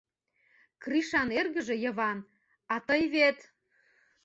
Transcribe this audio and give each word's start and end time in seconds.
—Кришан 0.83 1.29
эргыже 1.39 1.75
Йыван, 1.83 2.19
а 2.73 2.75
тый 2.87 3.01
вет... 3.13 3.37